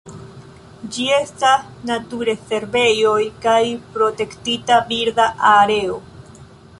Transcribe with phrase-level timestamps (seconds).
[0.95, 3.13] Ĝi estas naturrezervejo
[3.45, 3.59] kaj
[3.97, 6.01] Protektita birda areo.